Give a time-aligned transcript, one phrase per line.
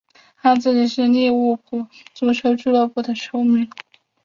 [0.41, 3.69] 他自己是利物浦足球俱乐部的球迷。